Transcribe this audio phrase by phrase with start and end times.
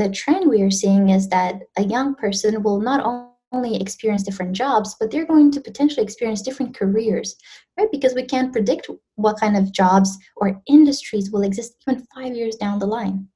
[0.00, 4.52] the trend we are seeing is that a young person will not only experience different
[4.52, 7.36] jobs, but they're going to potentially experience different careers,
[7.78, 7.90] right?
[7.90, 12.56] Because we can't predict what kind of jobs or industries will exist even five years
[12.56, 13.28] down the line.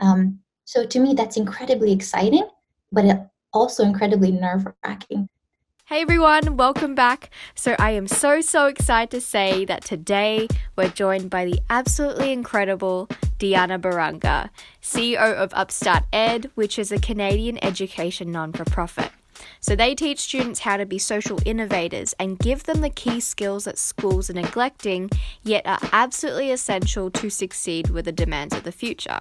[0.00, 2.48] Um, so to me, that's incredibly exciting,
[2.92, 3.18] but it
[3.52, 5.28] also incredibly nerve wracking.
[5.88, 7.30] Hey everyone, welcome back.
[7.54, 10.46] So, I am so, so excited to say that today
[10.76, 14.50] we're joined by the absolutely incredible Diana Baranga,
[14.82, 19.12] CEO of Upstart Ed, which is a Canadian education non for profit.
[19.60, 23.64] So, they teach students how to be social innovators and give them the key skills
[23.64, 25.08] that schools are neglecting,
[25.42, 29.20] yet are absolutely essential to succeed with the demands of the future.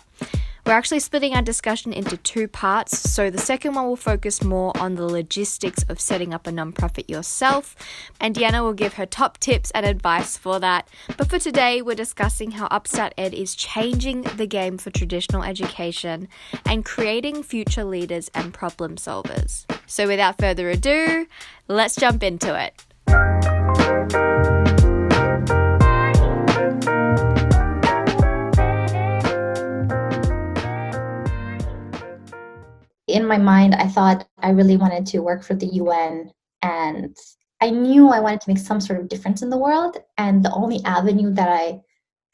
[0.67, 3.09] We're actually splitting our discussion into two parts.
[3.09, 7.09] So, the second one will focus more on the logistics of setting up a nonprofit
[7.09, 7.73] yourself,
[8.20, 10.89] and Diana will give her top tips and advice for that.
[11.16, 16.27] But for today, we're discussing how Upstart Ed is changing the game for traditional education
[16.66, 19.63] and creating future leaders and problem solvers.
[19.86, 21.27] So, without further ado,
[21.70, 22.86] let's jump into it.
[33.31, 37.16] In my mind, I thought I really wanted to work for the UN and
[37.59, 39.97] I knew I wanted to make some sort of difference in the world.
[40.17, 41.81] And the only avenue that I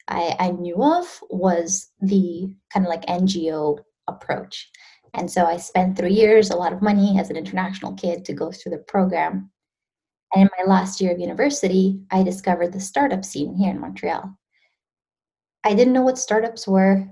[0.06, 4.70] I, I knew of was the kind of like NGO approach.
[5.14, 8.34] And so I spent three years, a lot of money as an international kid to
[8.34, 9.50] go through the program.
[10.34, 14.36] And in my last year of university, I discovered the startup scene here in Montreal.
[15.64, 17.08] I didn't know what startups were.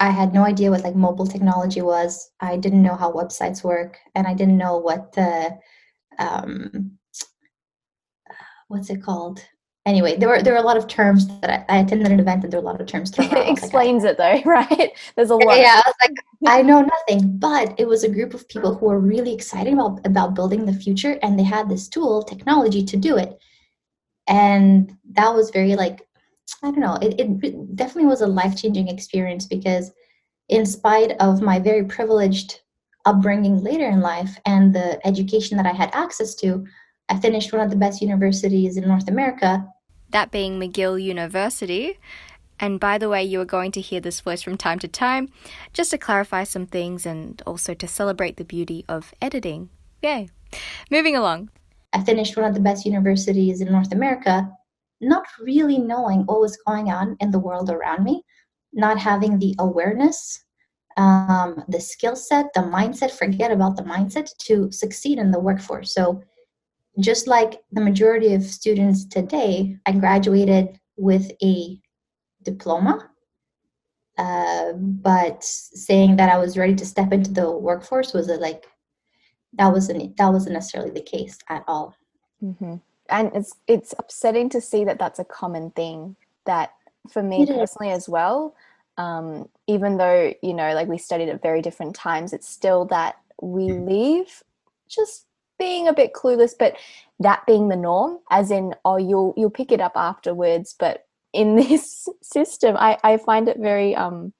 [0.00, 2.30] I had no idea what like mobile technology was.
[2.40, 5.58] I didn't know how websites work, and I didn't know what the
[6.18, 6.98] um,
[8.68, 9.44] what's it called.
[9.86, 12.42] Anyway, there were there were a lot of terms that I, I attended an event
[12.42, 14.90] and there were a lot of terms It explains like, it though, right?
[15.14, 15.58] There's a lot.
[15.58, 18.86] Yeah, I was like, I know nothing, but it was a group of people who
[18.86, 22.96] were really excited about about building the future, and they had this tool, technology, to
[22.96, 23.38] do it,
[24.26, 26.08] and that was very like
[26.62, 29.92] I don't know, it, it definitely was a life changing experience because,
[30.48, 32.60] in spite of my very privileged
[33.04, 36.64] upbringing later in life and the education that I had access to,
[37.08, 39.66] I finished one of the best universities in North America.
[40.10, 41.98] That being McGill University.
[42.60, 45.30] And by the way, you are going to hear this voice from time to time,
[45.72, 49.70] just to clarify some things and also to celebrate the beauty of editing.
[50.02, 50.28] Yay!
[50.90, 51.50] Moving along.
[51.92, 54.50] I finished one of the best universities in North America
[55.00, 58.22] not really knowing what was going on in the world around me,
[58.72, 60.44] not having the awareness,
[60.96, 65.92] um, the skill set, the mindset, forget about the mindset to succeed in the workforce.
[65.92, 66.22] So,
[67.00, 71.80] just like the majority of students today, I graduated with a
[72.44, 73.10] diploma.
[74.16, 78.64] Uh, but saying that I was ready to step into the workforce was a, like
[79.54, 81.96] that wasn't that wasn't necessarily the case at all.
[82.40, 82.76] Mm-hmm
[83.08, 86.16] and it's it's upsetting to see that that's a common thing
[86.46, 86.72] that
[87.10, 88.54] for me personally as well.
[88.96, 93.16] Um, even though you know like we studied at very different times it's still that
[93.42, 93.88] we mm.
[93.88, 94.44] leave
[94.88, 95.26] just
[95.58, 96.76] being a bit clueless but
[97.18, 100.74] that being the norm as in oh you'll you'll pick it up afterwards.
[100.78, 104.32] But in this system i i find it very um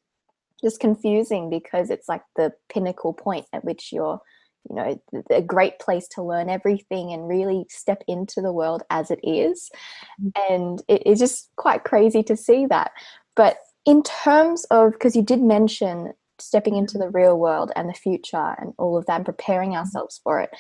[0.63, 4.21] just confusing because it's like the pinnacle point at which you're
[4.69, 9.11] you know a great place to learn everything and really step into the world as
[9.11, 9.71] it is
[10.21, 10.53] mm-hmm.
[10.53, 12.91] and it is just quite crazy to see that
[13.37, 17.95] but in terms of because you did mention stepping into the real world and the
[17.95, 19.79] future and all of that and preparing mm-hmm.
[19.79, 20.51] ourselves for it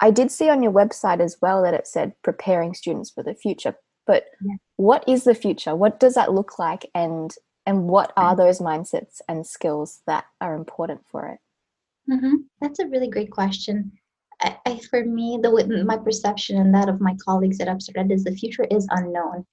[0.00, 3.34] i did see on your website as well that it said preparing students for the
[3.34, 3.74] future
[4.06, 4.56] but yeah.
[4.76, 7.34] what is the future what does that look like and
[7.66, 8.42] and what are mm-hmm.
[8.42, 11.38] those mindsets and skills that are important for it
[12.10, 12.34] Mm-hmm.
[12.60, 13.92] That's a really great question.
[14.40, 18.24] I, I, for me, the my perception and that of my colleagues at Upstart is
[18.24, 19.46] the future is unknown,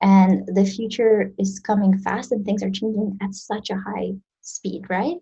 [0.00, 4.84] and the future is coming fast, and things are changing at such a high speed.
[4.88, 5.16] Right?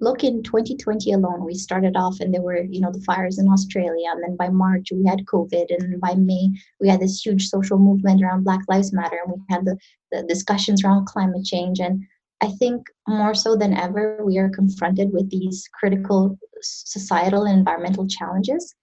[0.00, 3.48] Look in 2020 alone, we started off, and there were you know the fires in
[3.48, 6.50] Australia, and then by March we had COVID, and by May
[6.80, 9.76] we had this huge social movement around Black Lives Matter, and we had the,
[10.10, 12.04] the discussions around climate change, and
[12.40, 18.06] I think more so than ever, we are confronted with these critical societal and environmental
[18.06, 18.74] challenges.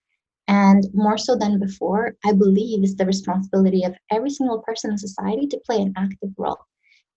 [0.48, 4.98] And more so than before, I believe it's the responsibility of every single person in
[4.98, 6.60] society to play an active role.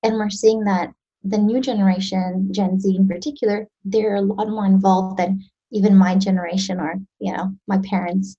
[0.02, 0.92] And we're seeing that
[1.22, 5.42] the new generation, Gen Z in particular, they're a lot more involved than
[5.72, 8.36] even my generation or, you know, my parents.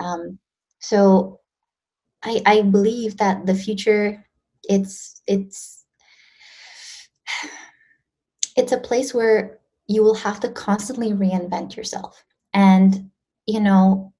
[0.00, 0.38] Um,
[0.80, 1.40] so
[2.22, 4.26] I, I believe that the future,
[4.64, 5.83] it's it's
[8.56, 12.24] it's a place where you will have to constantly reinvent yourself.
[12.52, 13.10] And,
[13.46, 14.12] you know,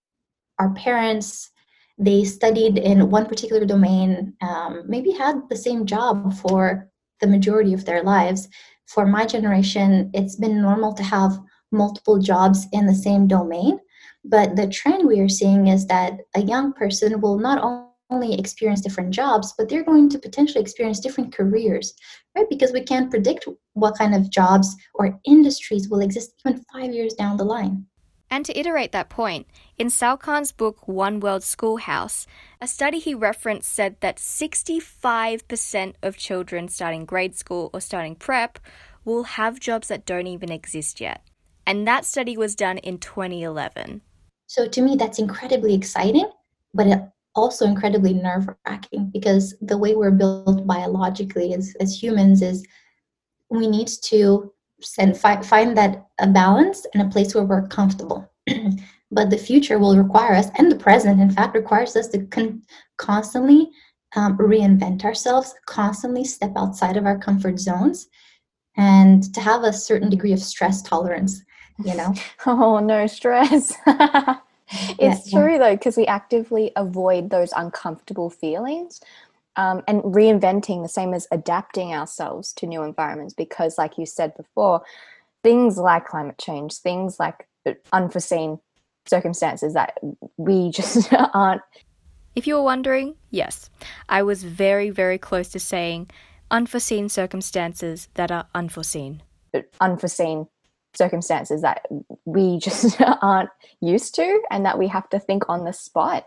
[0.58, 1.50] our parents,
[1.98, 6.88] they studied in one particular domain, um, maybe had the same job for
[7.20, 8.48] the majority of their lives.
[8.86, 11.38] For my generation, it's been normal to have
[11.72, 13.78] multiple jobs in the same domain.
[14.24, 17.88] But the trend we are seeing is that a young person will not only
[18.22, 21.94] experience different jobs, but they're going to potentially experience different careers,
[22.36, 22.48] right?
[22.48, 27.14] Because we can't predict what kind of jobs or industries will exist even five years
[27.14, 27.86] down the line.
[28.30, 29.46] And to iterate that point,
[29.78, 32.26] in Sal Khan's book One World Schoolhouse,
[32.60, 38.58] a study he referenced said that 65% of children starting grade school or starting prep
[39.04, 41.22] will have jobs that don't even exist yet.
[41.66, 44.00] And that study was done in 2011.
[44.46, 46.30] So to me, that's incredibly exciting,
[46.72, 52.64] but also incredibly nerve wracking because the way we're built biologically as, as humans is
[53.50, 58.30] we need to send, fi- find that a balance and a place where we're comfortable.
[59.10, 62.62] but the future will require us, and the present, in fact, requires us to con-
[62.98, 63.70] constantly
[64.16, 68.08] um, reinvent ourselves, constantly step outside of our comfort zones,
[68.76, 71.42] and to have a certain degree of stress tolerance
[71.84, 72.14] you know
[72.46, 73.74] oh no stress
[74.98, 75.58] it's yeah, true yeah.
[75.58, 79.00] though because we actively avoid those uncomfortable feelings
[79.56, 84.34] um, and reinventing the same as adapting ourselves to new environments because like you said
[84.36, 84.82] before
[85.42, 88.58] things like climate change things like uh, unforeseen
[89.06, 89.98] circumstances that
[90.36, 91.62] we just aren't
[92.34, 93.70] if you were wondering yes
[94.08, 96.08] i was very very close to saying
[96.50, 99.22] unforeseen circumstances that are unforeseen
[99.52, 100.46] uh, unforeseen
[100.96, 101.86] circumstances that
[102.24, 103.50] we just aren't
[103.80, 106.24] used to and that we have to think on the spot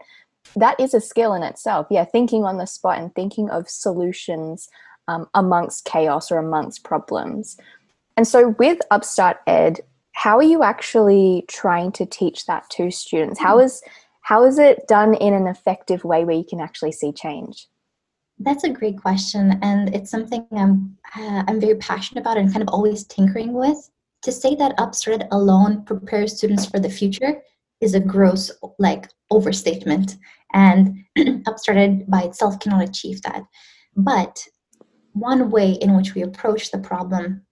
[0.56, 1.88] that is a skill in itself.
[1.90, 4.70] Yeah thinking on the spot and thinking of solutions
[5.08, 7.58] um, amongst chaos or amongst problems.
[8.16, 9.82] And so with upstart ed
[10.14, 13.40] how are you actually trying to teach that to students?
[13.40, 13.84] How is
[14.22, 17.68] how is it done in an effective way where you can actually see change?
[18.40, 22.62] That's a great question and it's something i'm uh, i'm very passionate about and kind
[22.62, 23.90] of always tinkering with
[24.24, 27.42] to say that Upstart alone prepares students for the future
[27.82, 30.18] is a gross like overstatement.
[30.54, 31.06] And
[31.48, 33.44] Upstart by itself cannot achieve that.
[33.96, 34.44] But
[35.14, 37.46] one way in which we approach the problem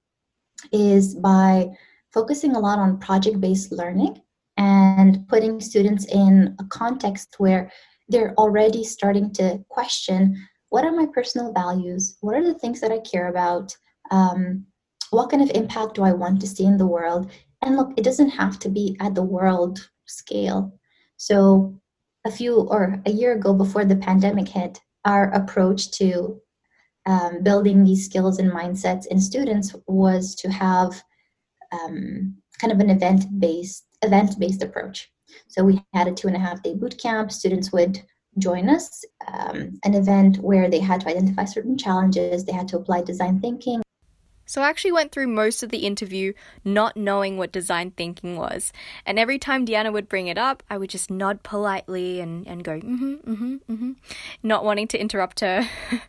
[0.72, 1.68] is by
[2.14, 4.22] focusing a lot on project-based learning
[4.58, 7.72] and putting students in a context where
[8.08, 10.36] they're already starting to question
[10.70, 12.18] what are my personal values?
[12.22, 13.74] What are the things that i care about?
[14.12, 14.66] Um,
[15.16, 17.32] what kind of impact do I want to see in the world?
[17.62, 20.78] And look, it doesn't have to be at the world scale.
[21.18, 21.80] So,
[22.26, 26.42] a few or a year ago, before the pandemic hit, our approach to
[27.06, 31.04] um, building these skills and mindsets in students was to have
[31.72, 35.12] um, kind of an event based event based approach.
[35.48, 37.32] So we had a two and a half day boot camp.
[37.32, 38.02] Students would
[38.38, 42.44] join us, um, an event where they had to identify certain challenges.
[42.44, 43.85] They had to apply design thinking
[44.46, 46.34] so I actually went through most of the interview
[46.64, 48.72] not knowing what design thinking was.
[49.06, 52.64] And every time Deanna would bring it up, I would just nod politely and, and
[52.64, 53.92] go, mm-hmm, mm-hmm, mm-hmm,
[54.44, 55.68] not wanting to interrupt her.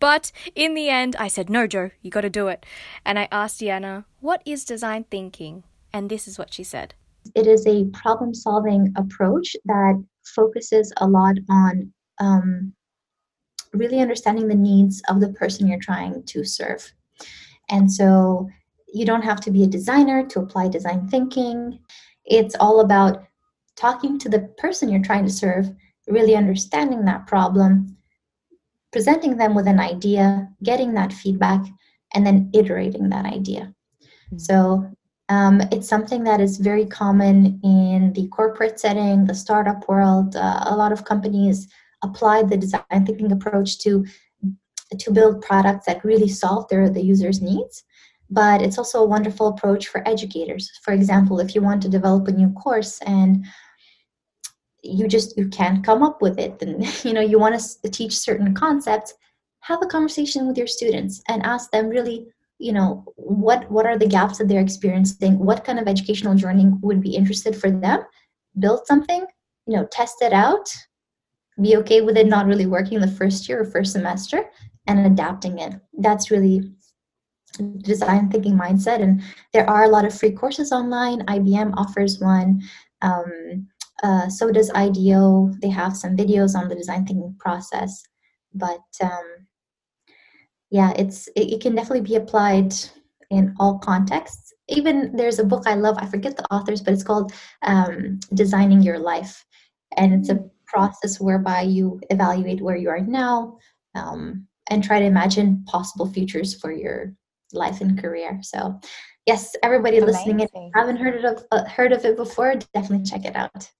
[0.00, 2.64] but in the end, I said, no, Joe, you gotta do it.
[3.04, 5.64] And I asked Deanna, what is design thinking?
[5.92, 6.94] And this is what she said.
[7.34, 12.72] It is a problem solving approach that focuses a lot on um,
[13.72, 16.92] really understanding the needs of the person you're trying to serve.
[17.72, 18.48] And so
[18.92, 21.78] you don't have to be a designer to apply design thinking.
[22.24, 23.24] It's all about
[23.74, 25.70] talking to the person you're trying to serve,
[26.06, 27.96] really understanding that problem,
[28.92, 31.64] presenting them with an idea, getting that feedback,
[32.14, 33.74] and then iterating that idea.
[34.02, 34.38] Mm-hmm.
[34.38, 34.86] So
[35.30, 40.36] um, it's something that is very common in the corporate setting, the startup world.
[40.36, 41.68] Uh, a lot of companies
[42.02, 44.04] apply the design thinking approach to
[44.98, 47.84] to build products that really solve their the user's needs.
[48.30, 50.70] But it's also a wonderful approach for educators.
[50.82, 53.44] For example if you want to develop a new course and
[54.82, 58.18] you just you can't come up with it and you know you want to teach
[58.18, 59.14] certain concepts
[59.60, 62.26] have a conversation with your students and ask them really
[62.58, 65.38] you know what what are the gaps that they're experiencing?
[65.38, 68.00] What kind of educational journey would be interested for them?
[68.58, 69.26] Build something
[69.66, 70.72] you know test it out
[71.60, 74.44] be okay with it not really working the first year or first semester
[74.86, 75.74] and adapting it.
[75.98, 76.72] That's really
[77.82, 79.02] design thinking mindset.
[79.02, 79.22] And
[79.52, 81.24] there are a lot of free courses online.
[81.26, 82.62] IBM offers one.
[83.02, 83.68] Um,
[84.02, 85.52] uh, so does IDEO.
[85.60, 88.02] They have some videos on the design thinking process.
[88.54, 89.46] But um,
[90.70, 92.74] yeah, it's it, it can definitely be applied
[93.30, 94.52] in all contexts.
[94.68, 98.82] even there's a book I love, I forget the authors, but it's called um, Designing
[98.82, 99.44] Your Life.
[99.96, 103.58] And it's a process whereby you evaluate where you are now
[103.94, 107.14] um, and try to imagine possible futures for your
[107.52, 108.38] life and career.
[108.42, 108.80] So,
[109.26, 110.14] yes, everybody Amazing.
[110.14, 113.70] listening, if you haven't heard of uh, heard of it before, definitely check it out.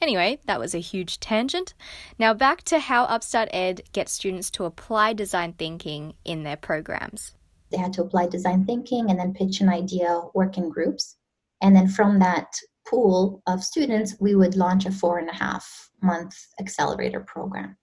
[0.00, 1.74] Anyway, that was a huge tangent.
[2.18, 7.34] Now back to how Upstart Ed gets students to apply design thinking in their programs.
[7.70, 11.16] They had to apply design thinking and then pitch an idea, work in groups.
[11.62, 12.52] And then from that
[12.88, 17.76] pool of students, we would launch a four and a half month accelerator program.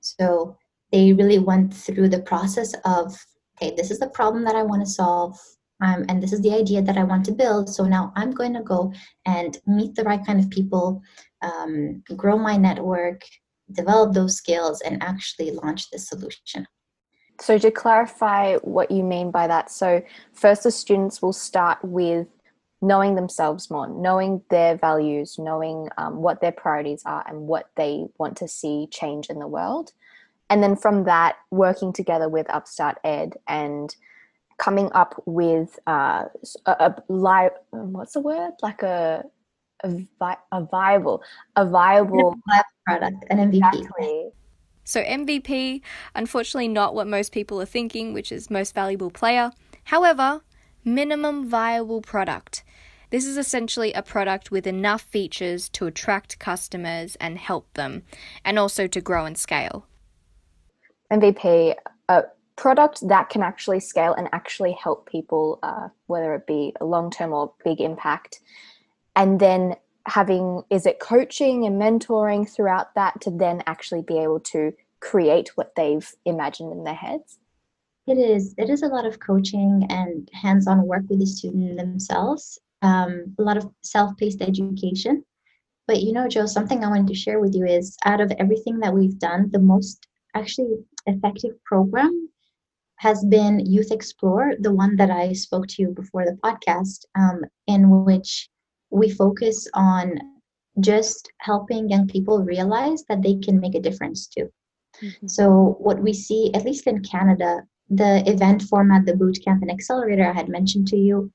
[0.00, 0.56] So
[0.92, 3.16] they really went through the process of
[3.56, 5.38] okay, this is the problem that I want to solve.
[5.82, 7.68] Um, and this is the idea that I want to build.
[7.68, 8.92] So now I'm going to go
[9.26, 11.02] and meet the right kind of people,
[11.42, 13.22] um, grow my network,
[13.72, 16.66] develop those skills, and actually launch the solution.
[17.38, 20.02] So, to clarify what you mean by that, so
[20.32, 22.26] first the students will start with
[22.80, 28.06] knowing themselves more, knowing their values, knowing um, what their priorities are, and what they
[28.18, 29.92] want to see change in the world.
[30.48, 33.94] And then from that, working together with Upstart Ed and
[34.58, 36.24] coming up with uh,
[36.66, 38.52] a, a live, what's the word?
[38.62, 39.24] Like a
[39.84, 39.88] a,
[40.18, 41.22] vi- a viable,
[41.56, 42.36] a viable
[42.86, 43.56] product, an MVP.
[43.56, 44.30] Exactly.
[44.84, 45.82] So MVP,
[46.14, 49.50] unfortunately, not what most people are thinking, which is most valuable player.
[49.84, 50.42] However,
[50.84, 52.62] minimum viable product.
[53.10, 58.02] This is essentially a product with enough features to attract customers and help them,
[58.44, 59.86] and also to grow and scale.
[61.12, 61.74] MVP,
[62.08, 62.24] a
[62.56, 67.10] product that can actually scale and actually help people, uh, whether it be a long
[67.10, 68.40] term or big impact.
[69.14, 74.40] And then having is it coaching and mentoring throughout that to then actually be able
[74.40, 77.38] to create what they've imagined in their heads?
[78.06, 78.54] It is.
[78.56, 83.42] It is a lot of coaching and hands-on work with the student themselves um, a
[83.42, 85.24] lot of self-paced education.
[85.86, 88.80] But you know joe something i wanted to share with you is out of everything
[88.80, 92.28] that we've done the most actually effective program
[92.98, 97.42] has been youth explore the one that i spoke to you before the podcast um,
[97.66, 98.48] in which
[98.90, 100.18] we focus on
[100.80, 104.50] just helping young people realize that they can make a difference too.
[105.02, 105.26] Mm-hmm.
[105.26, 109.70] So, what we see, at least in Canada, the event format, the boot camp and
[109.70, 111.30] accelerator I had mentioned to you,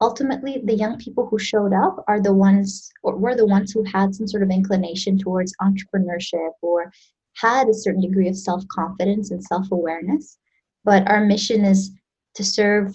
[0.00, 3.84] ultimately the young people who showed up are the ones, or were the ones who
[3.84, 6.92] had some sort of inclination towards entrepreneurship or
[7.34, 10.38] had a certain degree of self confidence and self awareness.
[10.84, 11.90] But our mission is
[12.34, 12.94] to serve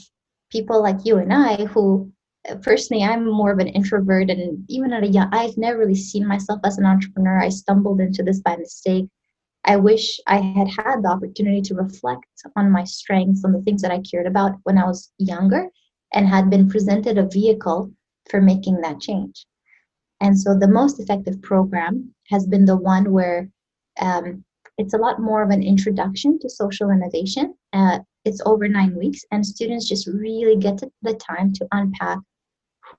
[0.51, 2.11] people like you and I who
[2.49, 5.95] uh, personally i'm more of an introvert and even at a young i've never really
[5.95, 9.05] seen myself as an entrepreneur i stumbled into this by mistake
[9.65, 12.25] i wish i had had the opportunity to reflect
[12.55, 15.67] on my strengths on the things that i cared about when i was younger
[16.13, 17.91] and had been presented a vehicle
[18.29, 19.45] for making that change
[20.21, 23.49] and so the most effective program has been the one where
[23.99, 24.43] um,
[24.77, 29.21] it's a lot more of an introduction to social innovation uh, it's over nine weeks
[29.31, 32.19] and students just really get the time to unpack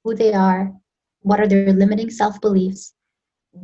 [0.05, 0.73] who they are,
[1.21, 2.95] what are their limiting self beliefs,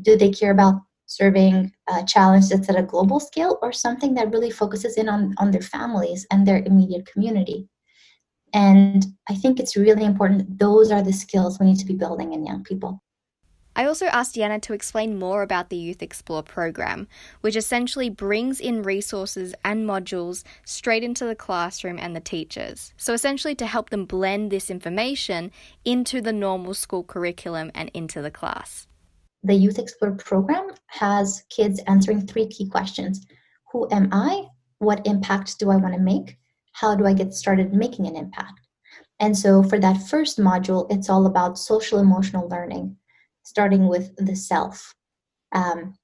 [0.03, 4.31] do they care about serving a challenge that's at a global scale or something that
[4.31, 7.69] really focuses in on, on their families and their immediate community.
[8.55, 10.59] And I think it's really important.
[10.59, 13.03] Those are the skills we need to be building in young people.
[13.77, 17.09] I also asked Deanna to explain more about the Youth Explore program,
[17.41, 22.93] which essentially brings in resources and modules straight into the classroom and the teachers.
[22.97, 25.51] So, essentially, to help them blend this information
[25.85, 28.87] into the normal school curriculum and into the class.
[29.43, 33.27] The Youth Explore program has kids answering three key questions
[33.73, 34.45] Who am I?
[34.79, 36.39] What impact do I want to make?
[36.75, 38.61] How do I get started making an impact?
[39.19, 42.97] And so, for that first module, it's all about social emotional learning
[43.45, 44.95] starting with the self.
[45.53, 45.95] Um,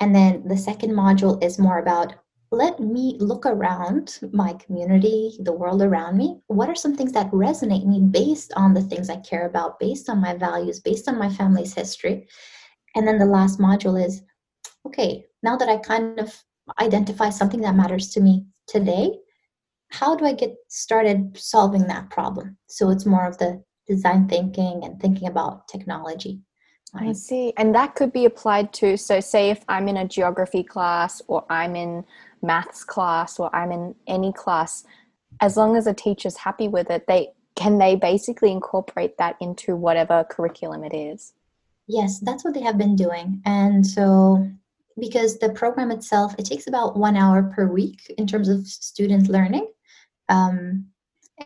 [0.00, 2.14] and then the second module is more about
[2.50, 6.40] let me look around my community, the world around me.
[6.46, 10.08] What are some things that resonate me based on the things I care about, based
[10.08, 12.28] on my values, based on my family's history?
[12.94, 14.22] And then the last module is
[14.86, 16.32] okay, now that I kind of
[16.80, 19.18] identify something that matters to me today,
[19.90, 22.56] how do I get started solving that problem?
[22.68, 26.40] So it's more of the design thinking and thinking about technology.
[26.96, 27.52] I see.
[27.56, 31.44] And that could be applied to, so say if I'm in a geography class or
[31.50, 32.04] I'm in
[32.42, 34.84] maths class or I'm in any class,
[35.40, 39.76] as long as a teacher's happy with it, they can they basically incorporate that into
[39.76, 41.34] whatever curriculum it is.
[41.86, 43.42] Yes, that's what they have been doing.
[43.44, 44.48] And so
[44.98, 49.28] because the program itself, it takes about one hour per week in terms of student
[49.28, 49.68] learning.
[50.28, 50.86] Um,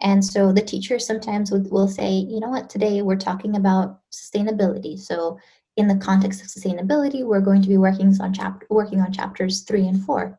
[0.00, 4.00] And so the teacher sometimes would, will say, you know what, today we're talking about
[4.12, 4.98] sustainability.
[4.98, 5.38] So
[5.76, 9.62] in the context of sustainability, we're going to be working on chapter working on chapters
[9.62, 10.38] three and four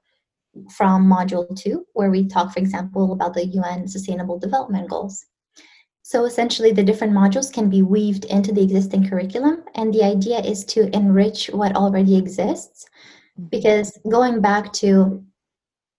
[0.76, 5.26] from module two, where we talk, for example, about the UN Sustainable Development Goals.
[6.02, 10.40] So essentially, the different modules can be weaved into the existing curriculum, and the idea
[10.40, 12.88] is to enrich what already exists.
[13.40, 13.50] Mm-hmm.
[13.50, 15.24] Because going back to,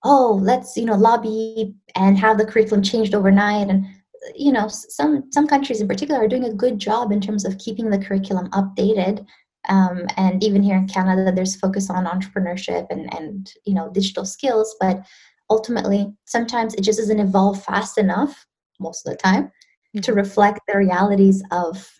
[0.04, 3.86] oh, let's you know lobby and have the curriculum changed overnight, and
[4.34, 7.58] you know some some countries in particular are doing a good job in terms of
[7.58, 9.24] keeping the curriculum updated.
[9.68, 14.24] Um, and even here in canada there's focus on entrepreneurship and and you know digital
[14.24, 14.74] skills.
[14.80, 15.04] But
[15.50, 18.46] ultimately sometimes it just doesn't evolve fast enough
[18.78, 20.00] most of the time mm-hmm.
[20.00, 21.90] to reflect the realities of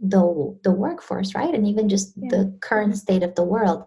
[0.00, 1.54] the the workforce right?
[1.54, 2.28] And even just yeah.
[2.30, 3.84] the current state of the world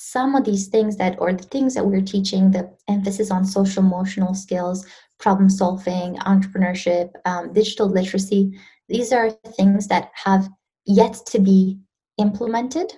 [0.00, 3.82] some of these things that or the things that we're teaching the emphasis on social
[3.82, 4.86] emotional skills
[5.18, 8.56] problem solving, entrepreneurship, um, digital literacy.
[8.88, 10.48] These are things that have
[10.86, 11.80] yet to be
[12.16, 12.92] implemented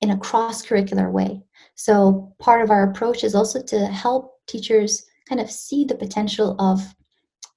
[0.00, 1.42] in a cross curricular way.
[1.74, 6.54] So, part of our approach is also to help teachers kind of see the potential
[6.60, 6.80] of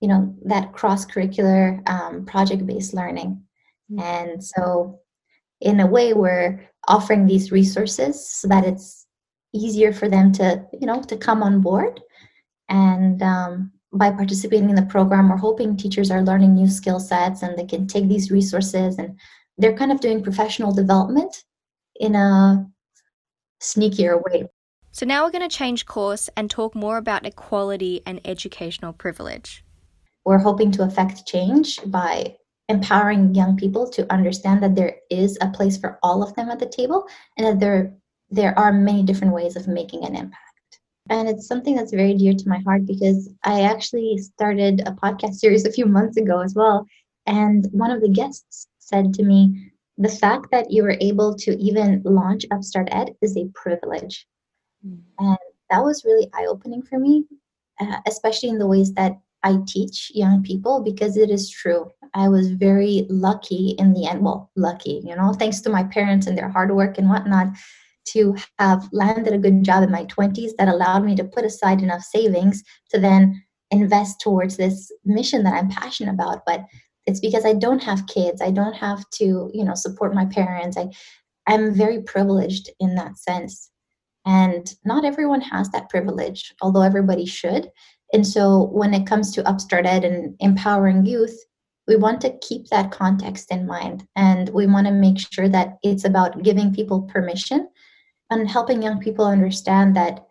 [0.02, 3.44] you know that cross curricular um, project based learning
[3.92, 4.00] mm-hmm.
[4.00, 5.00] and so
[5.62, 9.06] in a way we're offering these resources so that it's
[9.54, 12.02] easier for them to you know to come on board
[12.70, 17.42] and um, by participating in the program, we're hoping teachers are learning new skill sets
[17.42, 19.20] and they can take these resources and
[19.58, 21.44] they're kind of doing professional development
[22.00, 22.66] in a
[23.62, 24.48] sneakier way.
[24.92, 29.64] So now we're going to change course and talk more about equality and educational privilege.
[30.26, 32.36] We're hoping to affect change by
[32.70, 36.60] empowering young people to understand that there is a place for all of them at
[36.60, 37.06] the table
[37.38, 37.94] and that there
[38.32, 40.50] there are many different ways of making an impact
[41.10, 45.36] and it's something that's very dear to my heart because I actually started a podcast
[45.44, 46.86] series a few months ago as well.
[47.26, 51.58] And one of the guests said to me, the fact that you were able to
[51.60, 54.26] even launch Upstart Ed is a privilege.
[54.86, 55.02] Mm.
[55.20, 55.38] And
[55.70, 57.26] that was really eye opening for me,
[57.80, 61.90] uh, especially in the ways that I teach young people because it is true.
[62.14, 64.22] I was very lucky in the end.
[64.22, 67.48] Well, lucky, you know, thanks to my parents and their hard work and whatnot
[68.10, 71.82] to have landed a good job in my 20s that allowed me to put aside
[71.82, 76.42] enough savings to then invest towards this mission that I'm passionate about.
[76.46, 76.66] But
[77.06, 78.42] it's because I don't have kids.
[78.42, 80.78] I don't have to, you know, support my parents.
[80.78, 80.90] I
[81.48, 83.72] I'm very privileged in that sense.
[84.26, 87.72] And not everyone has that privilege, although everybody should.
[88.14, 91.38] And so when it comes to Upstart Ed and empowering youth,
[91.88, 94.08] we want to keep that context in mind.
[94.16, 97.68] And we want to make sure that it's about giving people permission
[98.30, 100.26] and helping young people understand that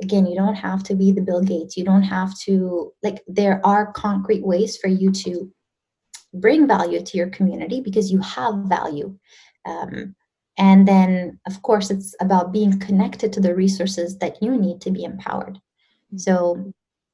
[0.00, 1.76] again you don't have to be the bill gates.
[1.76, 5.52] You don't have to like there are concrete ways for you to
[6.34, 9.16] bring value to your community because you have value.
[9.64, 10.14] Um,
[10.58, 14.90] and then of course it's about being connected to the resources that you need to
[14.90, 15.58] be empowered.
[16.16, 16.72] So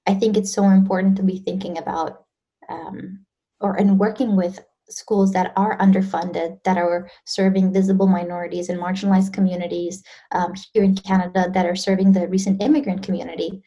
[0.08, 2.24] i think it's so important to be thinking about
[2.68, 3.24] um,
[3.60, 9.32] or and working with schools that are underfunded, that are serving visible minorities and marginalized
[9.32, 13.62] communities um, here in Canada, that are serving the recent immigrant community.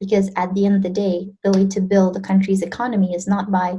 [0.00, 3.26] Because at the end of the day, the way to build a country's economy is
[3.26, 3.78] not by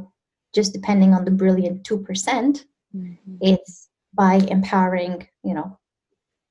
[0.53, 2.65] just depending on the brilliant 2%, percent
[2.95, 5.77] mm hmm it's by empowering, you know,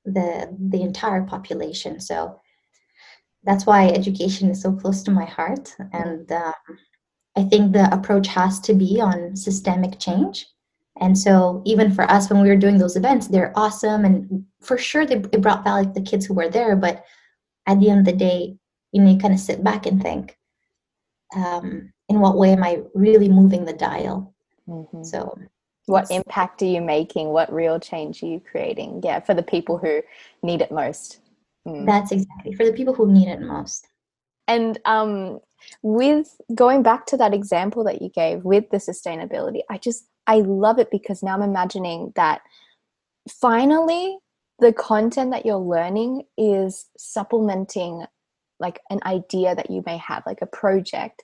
[0.05, 1.99] the the entire population.
[1.99, 2.39] So
[3.45, 5.75] that's why education is so close to my heart.
[5.93, 6.53] And um,
[7.35, 10.47] I think the approach has to be on systemic change.
[11.01, 14.05] And so, even for us, when we were doing those events, they're awesome.
[14.05, 16.75] And for sure, they, it brought back the kids who were there.
[16.75, 17.03] But
[17.67, 18.55] at the end of the day,
[18.93, 20.37] you know, you kind of sit back and think,
[21.35, 24.33] um, in what way am I really moving the dial?
[24.69, 25.03] Mm-hmm.
[25.03, 25.37] So,
[25.87, 27.27] what impact are you making?
[27.27, 29.01] What real change are you creating?
[29.03, 30.01] Yeah, for the people who
[30.43, 31.19] need it most.
[31.67, 31.85] Mm.
[31.85, 33.87] That's exactly for the people who need it most.
[34.47, 35.39] And um,
[35.81, 40.37] with going back to that example that you gave with the sustainability, I just I
[40.37, 42.41] love it because now I'm imagining that
[43.29, 44.17] finally
[44.59, 48.05] the content that you're learning is supplementing
[48.59, 51.23] like an idea that you may have, like a project.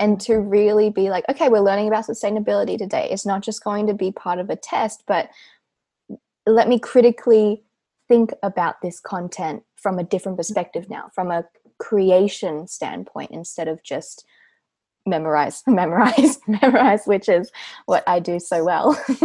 [0.00, 3.08] And to really be like, okay, we're learning about sustainability today.
[3.10, 5.28] It's not just going to be part of a test, but
[6.44, 7.62] let me critically
[8.08, 11.44] think about this content from a different perspective now, from a
[11.78, 14.24] creation standpoint instead of just
[15.04, 17.50] memorize, memorize, memorize, which is
[17.86, 18.98] what I do so well.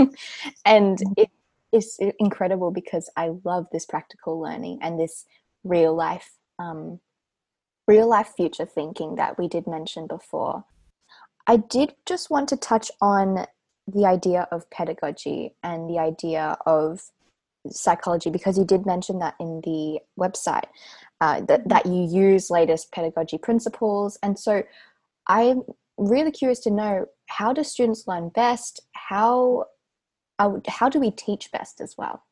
[0.66, 1.14] and mm-hmm.
[1.18, 1.30] it
[1.72, 5.26] is incredible because I love this practical learning and this
[5.64, 7.00] real life, um,
[7.88, 10.66] real life future thinking that we did mention before.
[11.46, 13.46] I did just want to touch on
[13.88, 17.10] the idea of pedagogy and the idea of
[17.70, 20.68] psychology because you did mention that in the website
[21.22, 21.70] uh, that, mm-hmm.
[21.70, 24.18] that you use latest pedagogy principles.
[24.24, 24.64] And so
[25.28, 25.64] i'm
[25.98, 28.82] really curious to know how do students learn best?
[28.94, 29.66] How
[30.68, 32.24] how do we teach best as well?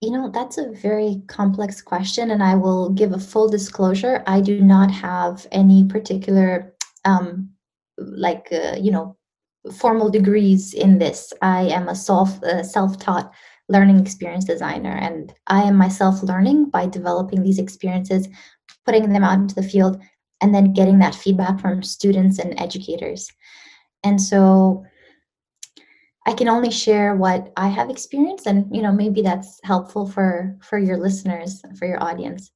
[0.00, 4.22] You know that's a very complex question and i will give a full disclosure.
[4.26, 6.74] I do not have any particular
[7.04, 7.50] um,
[7.98, 9.16] like uh, you know
[9.76, 11.32] formal degrees in this.
[11.42, 13.32] I am a self uh, self-taught
[13.68, 14.96] learning experience designer.
[14.96, 18.28] And i am myself learning by developing these experiences
[18.84, 20.00] putting them out into the field
[20.40, 23.30] and then getting that feedback from students and educators.
[24.04, 24.84] And so
[26.26, 30.56] i can only share what i have experienced and you know maybe that's helpful for
[30.62, 32.50] for your listeners for your audience.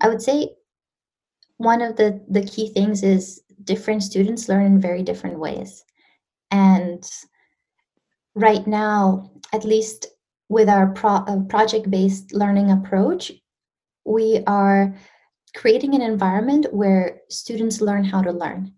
[0.00, 0.50] I would say
[1.58, 5.84] one of the the key things is different students learn in very different ways.
[6.50, 7.02] And
[8.34, 10.06] right now at least
[10.48, 13.32] with our pro- uh, project based learning approach
[14.04, 14.94] we are
[15.56, 18.72] creating an environment where students learn how to learn.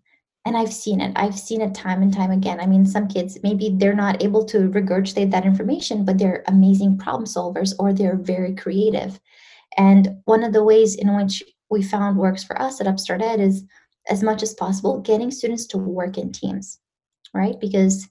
[0.44, 1.12] And i've seen it.
[1.16, 2.60] I've seen it time and time again.
[2.60, 6.98] I mean some kids maybe they're not able to regurgitate that information but they're amazing
[6.98, 9.18] problem solvers or they're very creative.
[9.76, 13.40] And one of the ways in which we found works for us at upstart ed
[13.40, 13.64] is
[14.08, 16.78] as much as possible getting students to work in teams
[17.34, 17.60] right?
[17.60, 18.08] Because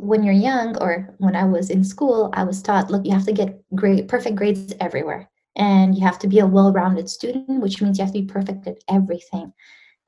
[0.00, 3.26] when you're young or when i was in school i was taught look you have
[3.26, 5.28] to get great perfect grades everywhere.
[5.56, 8.68] And you have to be a well-rounded student which means you have to be perfect
[8.68, 9.52] at everything.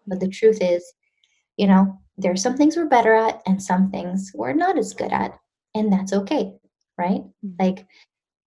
[0.07, 0.93] But the truth is
[1.57, 4.95] you know there are some things we're better at and some things we're not as
[4.95, 5.39] good at
[5.75, 6.53] and that's okay
[6.99, 7.23] right?
[7.23, 7.51] Mm-hmm.
[7.59, 7.87] like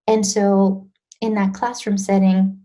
[0.08, 0.88] and so
[1.21, 2.60] in that classroom setting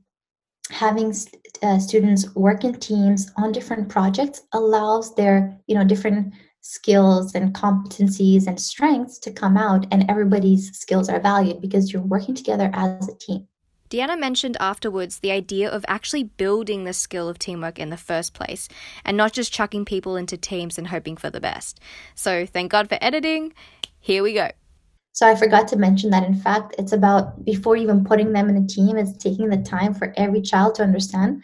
[0.70, 1.14] having
[1.62, 6.34] uh, students work in teams on different projects allows their you know different
[6.68, 12.02] skills and competencies and strengths to come out and everybody's skills are valued because you're
[12.02, 13.48] working together as a team
[13.90, 18.34] Deanna mentioned afterwards the idea of actually building the skill of teamwork in the first
[18.34, 18.68] place
[19.02, 21.80] and not just chucking people into teams and hoping for the best.
[22.14, 23.54] So, thank God for editing.
[23.98, 24.50] Here we go.
[25.12, 28.56] So I forgot to mention that in fact, it's about before even putting them in
[28.56, 31.42] a team, it's taking the time for every child to understand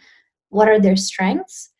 [0.49, 1.71] what are their strengths,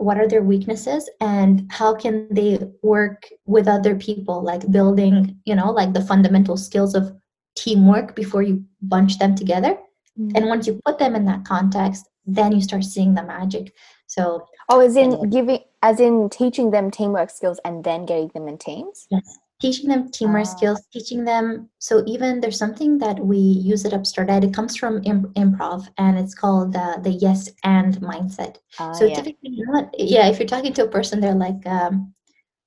[0.00, 5.54] what are their weaknesses, and how can they work with other people, like building, you
[5.54, 7.12] know, like the fundamental skills of
[7.56, 9.76] teamwork before you bunch them together.
[10.18, 10.36] Mm-hmm.
[10.36, 13.74] And once you put them in that context, then you start seeing the magic.
[14.06, 18.48] So Oh, as in giving as in teaching them teamwork skills and then getting them
[18.48, 19.06] in teams?
[19.10, 23.84] Yes teaching them teamwork uh, skills teaching them so even there's something that we use
[23.84, 27.96] at upstart ed it comes from imp- improv and it's called the the yes and
[28.00, 28.56] mindset.
[28.78, 29.14] Uh, so yeah.
[29.14, 32.12] typically not yeah if you're talking to a person they're like um,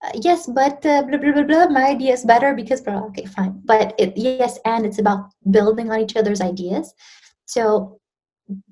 [0.03, 3.25] uh, yes but uh, blah, blah blah blah my idea is better because blah, okay
[3.25, 3.61] fine.
[3.63, 6.93] But it, yes and it's about building on each other's ideas.
[7.45, 7.99] So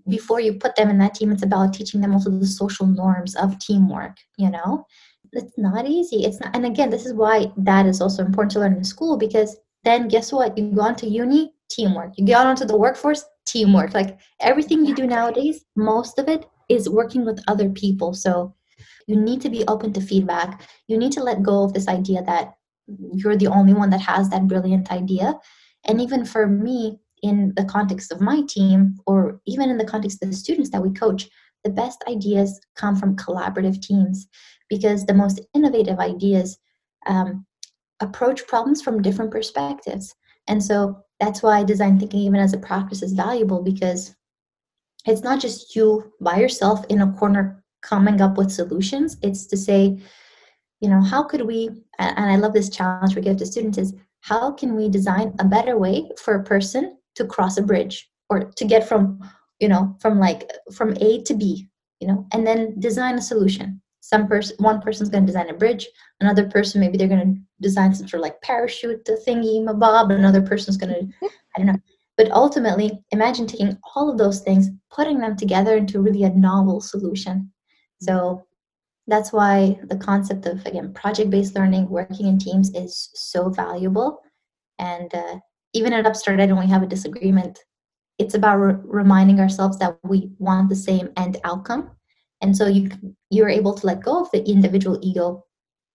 [0.10, 3.36] before you put them in that team it's about teaching them also the social norms
[3.36, 4.86] of teamwork you know
[5.34, 6.24] it's not easy.
[6.26, 9.18] It's not and again this is why that is also important to learn in school
[9.18, 10.58] because then guess what?
[10.58, 12.14] You go on to uni teamwork.
[12.18, 13.94] You get onto the workforce teamwork.
[13.94, 18.14] Like everything you do nowadays most of it is working with other people.
[18.14, 18.56] So
[19.08, 20.68] you need to be open to feedback.
[20.88, 22.54] You need to let go of this idea that
[23.14, 25.36] you're the only one that has that brilliant idea.
[25.88, 30.24] And even for me in the context of my team or even in the context
[30.24, 31.30] of the students that we coach
[31.64, 34.28] the best ideas come from collaborative teams
[34.70, 36.58] because the most innovative ideas
[37.08, 37.46] um,
[38.00, 40.16] approach problems from different perspectives.
[40.48, 44.16] And so that's why design thinking, even as a practice, is valuable because
[45.06, 49.18] it's not just you by yourself in a corner coming up with solutions.
[49.22, 50.00] It's to say,
[50.80, 53.94] you know, how could we, and I love this challenge we give to students is
[54.22, 58.52] how can we design a better way for a person to cross a bridge or
[58.52, 59.20] to get from,
[59.60, 63.82] you know, from like from A to B, you know, and then design a solution
[64.02, 65.88] some person one person's going to design a bridge
[66.22, 70.42] another person maybe they're going to design some sort of like parachute thingy mabob another
[70.42, 71.76] person's going to i don't know.
[72.20, 76.82] But ultimately imagine taking all of those things putting them together into really a novel
[76.82, 77.50] solution.
[78.02, 78.44] So
[79.08, 84.20] that's why the concept of again project based learning working in teams is so valuable.
[84.80, 85.40] And uh,
[85.72, 87.60] even at upstart when we have a disagreement.
[88.18, 91.92] It's about re- reminding ourselves that we want the same end outcome
[92.42, 92.90] and so you
[93.30, 95.46] you're able to let go of the individual ego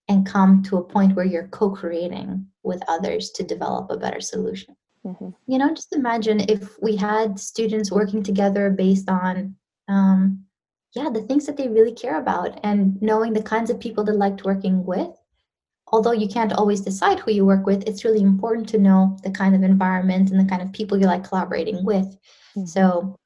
[0.09, 4.77] and come to a point where you're co-creating with others to develop a better solution
[5.07, 5.31] mm-hmm.
[5.47, 9.55] you know just imagine if we had students working together based on
[9.89, 10.45] um,
[10.95, 14.13] yeah, the things that they really care about and knowing the kinds of people they
[14.13, 15.11] liked working with.
[15.89, 19.31] Although you can't always decide who you work with, it's really important to know the
[19.31, 22.07] kind of environment and the kind of people you like collaborating with.
[22.57, 22.67] Mm-hmm.
[22.67, 23.17] So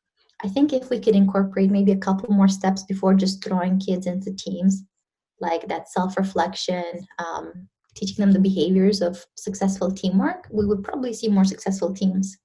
[0.42, 4.06] I think if we could incorporate maybe a couple more steps before just throwing kids
[4.06, 4.84] into teams,
[5.40, 11.12] like that self reflection, um, teaching them the behaviors of successful teamwork, we would probably
[11.12, 12.38] see more successful teams.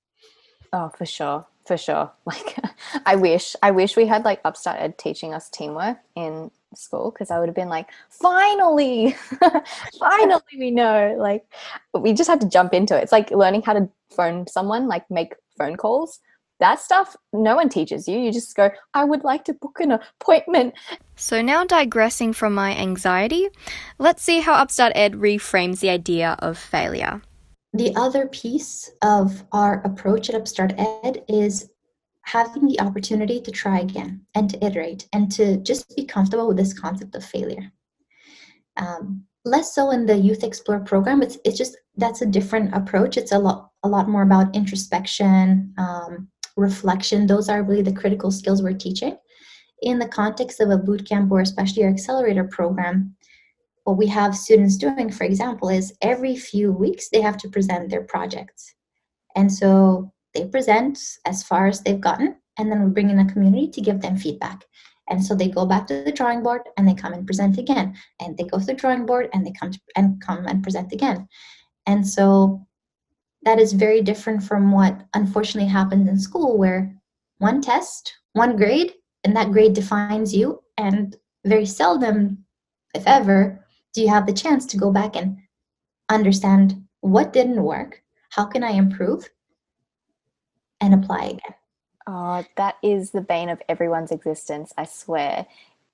[0.72, 1.46] Oh, for sure.
[1.66, 2.12] For sure.
[2.26, 2.58] Like
[3.06, 7.30] I wish I wish we had like Upstart Ed teaching us teamwork in school because
[7.32, 9.16] I would have been like, finally,
[10.00, 11.16] finally we know.
[11.18, 11.46] Like
[11.94, 13.04] we just had to jump into it.
[13.04, 16.20] It's like learning how to phone someone, like make phone calls
[16.64, 18.18] that stuff no one teaches you.
[18.18, 20.74] You just go i would like to book an appointment.
[21.16, 23.50] So now digressing from my anxiety
[24.00, 27.22] let's see how upstart ed reframes the idea of failure.
[27.74, 31.70] The other piece of our approach at upstart ed is
[32.22, 36.58] having the opportunity to try again and to iterate and to just be comfortable with
[36.58, 37.72] this concept of failure.
[38.78, 41.22] Um, less so in the youth explore program.
[41.22, 43.18] It's, it's just that's a different approach.
[43.18, 48.32] It's a lot a lot more about introspection um, reflection, those are really the critical
[48.32, 49.18] skills we're teaching.
[49.82, 53.16] In the context of a boot camp or especially our accelerator program,
[53.84, 57.90] what we have students doing, for example, is every few weeks they have to present
[57.90, 58.76] their projects.
[59.36, 63.32] And so they present as far as they've gotten, and then we bring in a
[63.32, 64.64] community to give them feedback.
[65.10, 67.94] And so they go back to the drawing board and they come and present again.
[68.22, 70.94] And they go to the drawing board and they come to, and come and present
[70.94, 71.28] again.
[71.86, 72.66] And so
[73.46, 76.96] that is very different from what unfortunately happens in school where
[77.40, 80.62] one test one grade and that grade defines you.
[80.78, 82.46] And very seldom
[82.96, 85.38] if ever do you have the chance to go back and
[86.10, 89.30] understand what didn't work how can i improve
[90.80, 91.56] and apply again.
[92.08, 95.46] Oh that is the bane of everyone's existence i swear.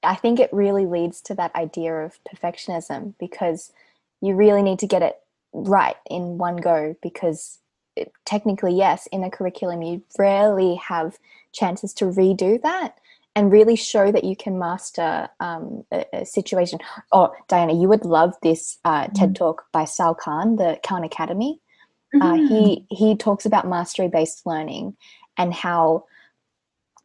[0.01, 3.73] I think it really leads to that idea of perfectionism because
[4.21, 5.19] you really need to get it
[5.53, 7.59] right in one go because
[7.95, 11.17] it, technically, yes, in a curriculum, you rarely have
[11.51, 12.97] chances to redo that
[13.35, 16.79] and really show that you can master um, a, a, situation.
[17.11, 19.13] Oh, Diana, you would love this uh, mm-hmm.
[19.13, 21.59] TED talk by Sal Khan, the Khan Academy.
[22.13, 22.21] Mm-hmm.
[22.21, 22.95] Uh, he mm-hmm.
[22.95, 24.95] he talks about mastery based learning
[25.37, 26.05] and how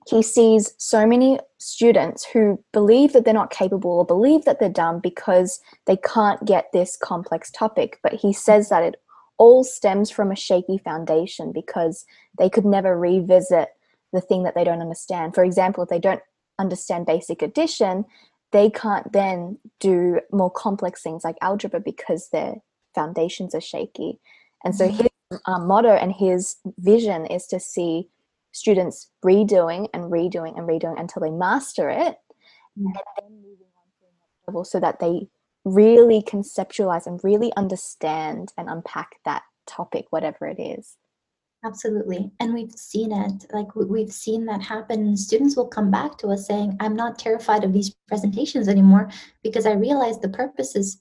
[0.06, 4.68] he sees so many students who believe that they're not capable or believe that they're
[4.68, 7.98] dumb because they can't get this complex topic.
[8.02, 8.96] But he says that it
[9.38, 12.04] all stems from a shaky foundation because
[12.38, 13.70] they could never revisit
[14.12, 15.34] the thing that they don't understand.
[15.34, 16.20] For example, if they don't
[16.58, 18.04] understand basic addition,
[18.52, 22.56] they can't then do more complex things like algebra because their
[22.94, 24.20] foundations are shaky.
[24.64, 24.98] And so mm-hmm.
[24.98, 28.08] his um, motto and his vision is to see
[28.54, 32.16] students redoing and redoing and redoing until they master it
[32.78, 32.86] mm.
[32.86, 35.28] and then moving on to the next level so that they
[35.64, 40.96] really conceptualize and really understand and unpack that topic whatever it is.
[41.64, 42.30] Absolutely.
[42.40, 43.46] And we've seen it.
[43.52, 45.16] Like we've seen that happen.
[45.16, 49.10] Students will come back to us saying i'm not terrified of these presentations anymore
[49.42, 51.00] because i realize the purpose is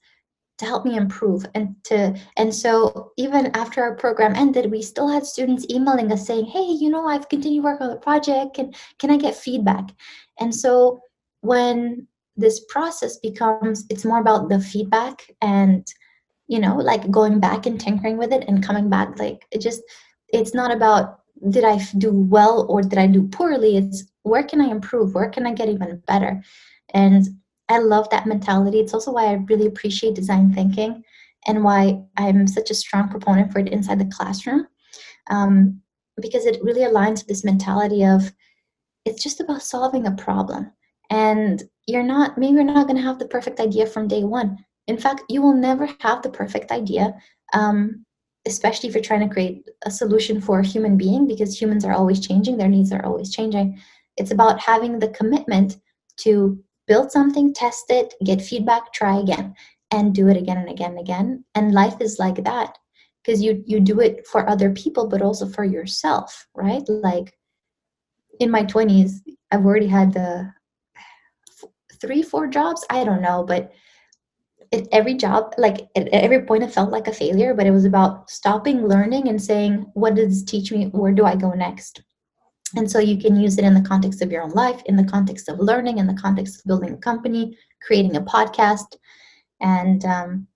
[0.63, 1.45] to help me improve.
[1.53, 6.25] And to and so even after our program ended we still had students emailing us
[6.25, 8.57] saying hey you know i've continued work on the project.
[8.57, 9.89] And can i get feedback?
[10.39, 11.01] And so
[11.41, 15.85] when this process becomes it's more about the feedback and
[16.47, 19.81] you know like going back and tinkering with it and coming back like it just
[20.29, 23.77] it's not about did i do well or did i do poorly.
[23.77, 25.13] It's where can i improve?
[25.13, 26.41] Where can i get even better?
[26.93, 27.27] And
[27.73, 28.79] I love that mentality.
[28.79, 31.03] It's also why I really appreciate design thinking
[31.47, 34.67] and why I'm such a strong proponent for it inside the classroom.
[35.29, 35.81] Um,
[36.21, 38.31] because it really aligns with this mentality of
[39.05, 40.71] it's just about solving a problem.
[41.09, 44.63] And you're not, maybe you're not going to have the perfect idea from day one.
[44.87, 47.15] In fact, you will never have the perfect idea,
[47.53, 48.05] um,
[48.45, 51.93] especially if you're trying to create a solution for a human being, because humans are
[51.93, 53.81] always changing, their needs are always changing.
[54.17, 55.77] It's about having the commitment
[56.17, 59.55] to build something, test it, get feedback, try again,
[59.91, 61.45] and do it again and again and again.
[61.55, 62.77] And life is like that
[63.23, 66.83] because you you do it for other people, but also for yourself, right?
[66.87, 67.37] Like
[68.39, 70.51] in my twenties, I've already had the
[72.01, 72.85] three, four jobs.
[72.89, 73.71] I don't know, but
[74.73, 77.53] at every job, like at every point, it felt like a failure.
[77.53, 80.87] But it was about stopping learning and saying, "What does this teach me?
[80.87, 82.03] Where do I go next?"
[82.75, 85.03] And so you can use it in the context of your own life, in the
[85.03, 88.97] context of learning, in the context of building a company, creating a podcast.
[89.61, 90.47] And um,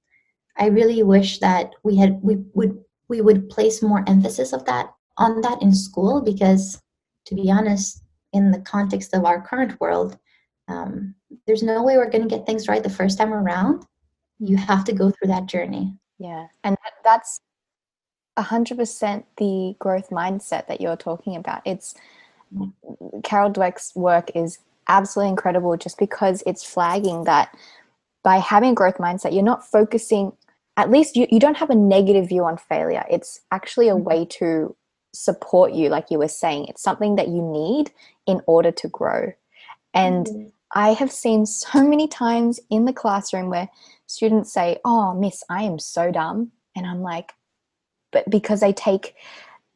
[0.57, 4.93] I really wish that we had we would we would place more emphasis of that
[5.17, 6.81] on that in school because
[7.25, 8.03] to be honest,
[8.33, 10.17] in the context of our current world,
[10.67, 11.13] um,
[11.45, 13.85] there's no way we're going to get things right the first time around.
[14.39, 15.93] You have to go through that journey.
[16.19, 16.47] Yeah.
[16.63, 17.41] And that's
[18.37, 21.61] 100% the growth mindset that you're talking about.
[21.65, 21.95] It's
[23.23, 27.53] carol dweck's work is absolutely incredible just because it's flagging that
[28.23, 30.31] by having growth mindset you're not focusing
[30.77, 33.03] at least you, you don't have a negative view on failure.
[33.09, 34.03] It's actually a mm-hmm.
[34.03, 34.75] way to
[35.13, 36.67] support you like you were saying.
[36.67, 37.91] It's something that you need
[38.27, 39.33] in order to grow.
[39.93, 40.47] And mm-hmm.
[40.73, 43.69] i have seen so many times in the classroom where
[44.05, 46.51] students say oh miss i am so dumb.
[46.75, 47.33] And i'm like
[48.11, 49.15] but because they take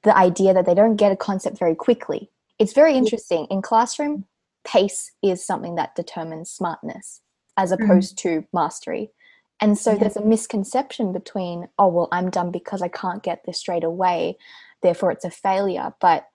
[0.03, 2.29] the idea that they don't get a concept very quickly.
[2.59, 3.47] It's very interesting.
[3.49, 4.25] In classroom
[4.63, 7.21] pace is something that determines smartness
[7.57, 7.83] as mm-hmm.
[7.83, 8.21] opposed mm.
[8.21, 9.11] to mastery.
[9.59, 9.97] And so yeah.
[9.99, 14.37] there's a misconception between oh well i'm dumb because i can't get this straight away
[14.81, 15.93] therefore it's a failure.
[15.99, 16.27] But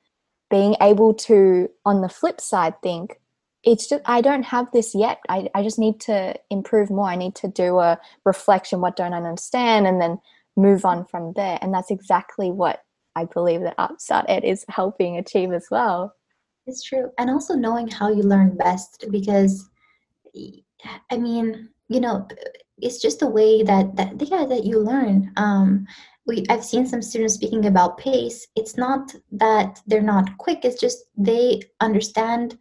[0.49, 3.21] being able to on the flip side think
[3.65, 5.19] it's just i don't have this yet.
[5.29, 7.09] I, I just need to improve more.
[7.09, 9.87] I need to do a reflection what don't i understand?
[9.87, 10.21] And then
[10.57, 11.59] move on from there.
[11.63, 12.81] And that's exactly what
[13.17, 16.15] i believe that upstart ed is helping achieve as well.
[16.67, 17.11] It's true.
[17.19, 19.69] And also knowing how you learn best because
[21.11, 22.29] i mean you know
[22.79, 25.33] it's just the way that that yeah that you learn.
[25.37, 25.87] Um
[26.27, 28.47] we i've seen some students speaking about pace.
[28.55, 30.65] It's not that they're not quick.
[30.65, 32.59] It's just they understand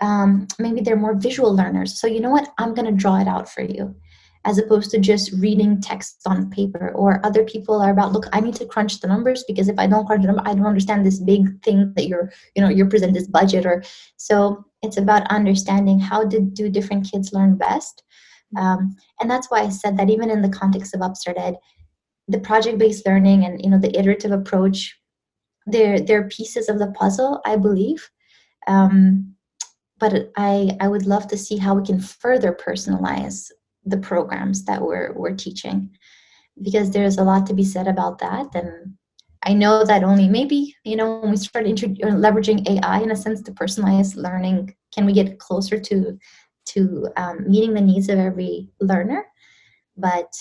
[0.00, 2.00] um, maybe they're more visual learners.
[2.00, 2.50] So you know what?
[2.58, 3.96] I'm going to draw it out for you
[4.44, 8.40] as opposed to just reading text on paper or other people are about look i
[8.40, 11.04] need to crunch the numbers because if i don't crunch the them i don't understand
[11.04, 13.82] this big thing that you're you know you're present this budget or
[14.16, 18.04] so it's about understanding how did do different kids learn best
[18.56, 21.56] um, and that's why I said that even in the context of Upstart Ed,
[22.28, 24.98] the project-based learning and you know the iterative approach,
[25.66, 28.08] they're they're pieces of the puzzle, I believe.
[28.66, 29.34] Um,
[29.98, 33.50] but I I would love to see how we can further personalize
[33.90, 35.90] the programs that we're we're teaching,
[36.62, 38.54] because there's a lot to be said about that.
[38.54, 38.94] And
[39.44, 43.42] I know that only maybe you know when we start leveraging AI in a sense
[43.42, 46.18] to personalize learning, can we get closer to
[46.68, 49.26] to um, meeting the needs of every learner.
[49.96, 50.32] But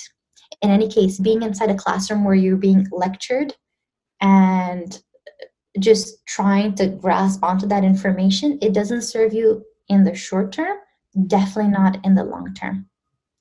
[0.62, 3.56] in any case, being inside a classroom where you're being lectured
[4.22, 5.02] and
[5.80, 10.78] just trying to grasp onto that information, it doesn't serve you in the short term,
[11.28, 12.88] definitely not in the long term.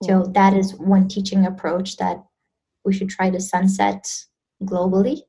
[0.03, 2.23] So that is one teaching approach that
[2.85, 4.07] we should try to sunset
[4.63, 5.23] globally.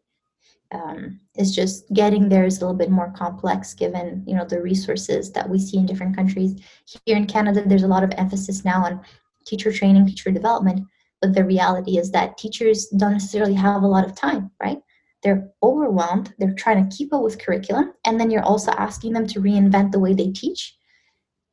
[0.73, 4.62] Um, is just getting there is a little bit more complex given you know the
[4.62, 6.62] resources that we see in different countries.
[7.06, 8.99] Here in canada there's a lot of emphasis now on
[9.45, 10.86] teacher training teacher development
[11.21, 14.80] but the reality is that teachers don't necessarily have a lot of time right?
[15.23, 19.25] They're overwhelmed they're trying to keep up with curriculum and then you're also asking them
[19.27, 20.75] to reinvent the way they teach.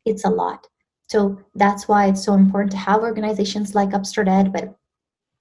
[0.05, 0.67] It's a lot
[1.07, 4.77] so that's why it's so important to have organizations like upstart ed but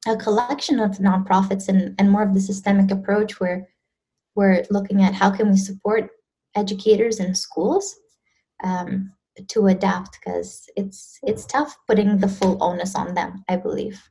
[0.06, 3.68] a collection of nonprofits and, and more of the systemic approach where
[4.36, 6.10] we're looking at how can we support
[6.56, 7.96] educators and schools
[8.64, 9.12] um,
[9.48, 14.02] to adapt because it's it's tough putting the full onus on them i believe.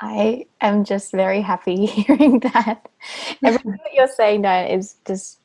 [0.00, 2.86] I am just very happy hearing that.
[3.44, 5.40] Everything that you're saying now is just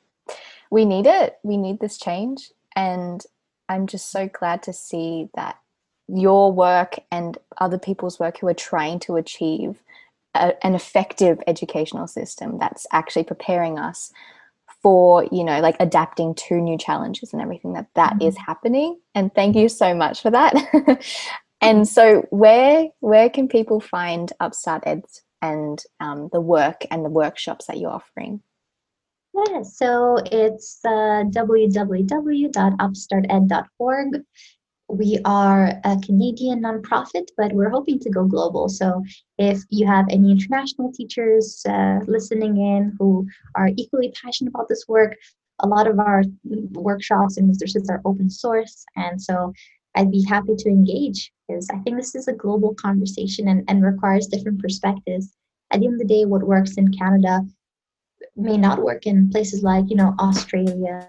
[0.69, 1.38] we need it.
[1.43, 2.52] We need this change.
[2.76, 3.21] And
[3.71, 5.57] i'm just so glad to see that
[6.07, 9.79] your work and other people's work who are trying to achieve
[10.36, 14.12] a, an effective educational system that's actually preparing us
[14.81, 18.27] for you know like adapting to new challenges and everything that that mm-hmm.
[18.27, 18.99] is happening.
[19.13, 20.55] And thank you so much for that.
[21.62, 25.03] And so where where can people find upstart ed
[25.41, 28.41] and um, the work and the workshops that you're offering
[29.34, 34.24] yeah so it's uh, www.upstarted.org
[34.91, 38.67] we are a Canadian nonprofit, but we're hoping to go global.
[38.67, 39.04] So
[39.38, 44.86] if you have any international teachers uh, listening in who are equally passionate about this
[44.88, 45.15] work,
[45.60, 46.24] a lot of our
[46.72, 48.84] workshops and resources are open source.
[48.96, 49.54] And so
[49.96, 53.84] I'd be happy to engage because I think this is a global conversation and, and
[53.84, 55.36] requires different perspectives.
[55.72, 57.41] At the end of the day, what works in Canada
[58.36, 61.07] may not work in places like, you know, Australia,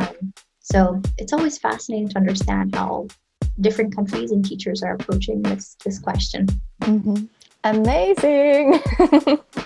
[0.00, 3.06] um, so it's always fascinating to understand how
[3.60, 6.46] different countries and teachers are approaching this this question.
[6.82, 7.24] Mm-hmm.
[7.64, 8.80] Amazing.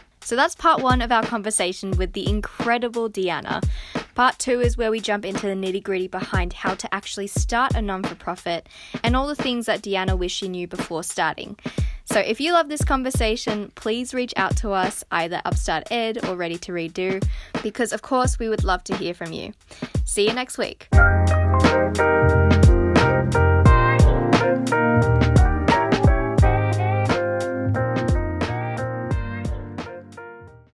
[0.20, 3.62] so that's part one of our conversation with the incredible Deanna.
[4.18, 7.76] Part two is where we jump into the nitty gritty behind how to actually start
[7.76, 8.68] a non for profit
[9.04, 11.56] and all the things that Deanna wished she knew before starting.
[12.04, 16.34] So if you love this conversation, please reach out to us, either Upstart Ed or
[16.34, 17.24] Ready to Redo,
[17.62, 19.52] because of course we would love to hear from you.
[20.04, 20.88] See you next week.